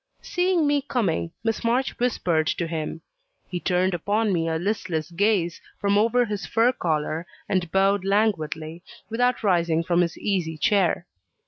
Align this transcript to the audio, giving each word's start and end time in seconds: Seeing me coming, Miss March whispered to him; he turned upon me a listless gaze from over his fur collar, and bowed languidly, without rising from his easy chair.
Seeing 0.23 0.65
me 0.65 0.81
coming, 0.81 1.29
Miss 1.43 1.63
March 1.63 1.99
whispered 1.99 2.47
to 2.47 2.65
him; 2.65 3.01
he 3.47 3.59
turned 3.59 3.93
upon 3.93 4.33
me 4.33 4.47
a 4.49 4.57
listless 4.57 5.11
gaze 5.11 5.61
from 5.79 5.95
over 5.95 6.25
his 6.25 6.43
fur 6.47 6.71
collar, 6.71 7.27
and 7.47 7.71
bowed 7.71 8.03
languidly, 8.03 8.81
without 9.11 9.43
rising 9.43 9.83
from 9.83 10.01
his 10.01 10.17
easy 10.17 10.57
chair. 10.57 11.05